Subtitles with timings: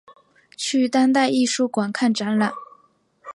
[0.57, 2.51] 去当代艺术馆看展览